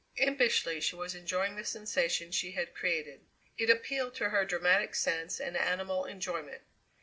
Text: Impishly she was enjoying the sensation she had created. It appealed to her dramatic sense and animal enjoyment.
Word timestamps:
Impishly 0.17 0.81
she 0.81 0.95
was 0.95 1.13
enjoying 1.13 1.57
the 1.57 1.63
sensation 1.63 2.31
she 2.31 2.53
had 2.53 2.73
created. 2.73 3.23
It 3.59 3.69
appealed 3.69 4.15
to 4.15 4.29
her 4.29 4.45
dramatic 4.45 4.95
sense 4.95 5.39
and 5.39 5.55
animal 5.55 6.05
enjoyment. 6.05 6.63